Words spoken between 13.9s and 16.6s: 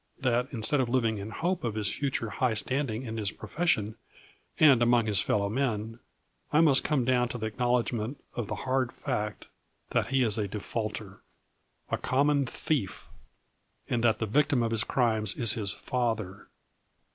that the victim of his crimes is his father.